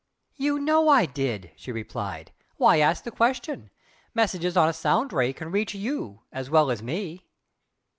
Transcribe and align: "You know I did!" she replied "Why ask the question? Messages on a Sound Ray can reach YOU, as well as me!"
"You 0.35 0.57
know 0.57 0.89
I 0.89 1.05
did!" 1.05 1.51
she 1.55 1.71
replied 1.71 2.31
"Why 2.57 2.79
ask 2.79 3.03
the 3.03 3.11
question? 3.11 3.69
Messages 4.15 4.57
on 4.57 4.67
a 4.67 4.73
Sound 4.73 5.13
Ray 5.13 5.31
can 5.31 5.51
reach 5.51 5.75
YOU, 5.75 6.23
as 6.31 6.49
well 6.49 6.71
as 6.71 6.81
me!" 6.81 7.27